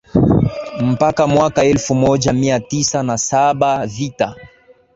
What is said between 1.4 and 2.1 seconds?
elfu